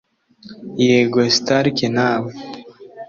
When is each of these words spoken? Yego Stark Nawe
Yego 0.85 1.19
Stark 1.35 1.77
Nawe 1.95 2.31